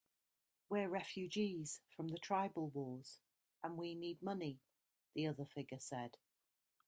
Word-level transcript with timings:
"We're 0.67 0.89
refugees 0.89 1.81
from 1.95 2.07
the 2.07 2.17
tribal 2.17 2.69
wars, 2.71 3.19
and 3.63 3.77
we 3.77 3.93
need 3.93 4.23
money," 4.23 4.59
the 5.13 5.27
other 5.27 5.45
figure 5.45 5.77
said. 5.77 6.17